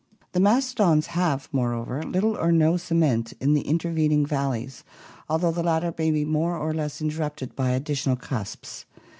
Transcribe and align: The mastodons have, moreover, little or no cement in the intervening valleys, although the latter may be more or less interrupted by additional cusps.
The 0.31 0.39
mastodons 0.39 1.05
have, 1.13 1.47
moreover, 1.51 2.01
little 2.01 2.35
or 2.35 2.51
no 2.51 2.75
cement 2.75 3.33
in 3.39 3.53
the 3.53 3.61
intervening 3.61 4.25
valleys, 4.25 4.83
although 5.29 5.51
the 5.51 5.61
latter 5.61 5.93
may 5.95 6.09
be 6.09 6.25
more 6.25 6.57
or 6.57 6.73
less 6.73 7.01
interrupted 7.01 7.55
by 7.55 7.69
additional 7.69 8.15
cusps. 8.15 8.85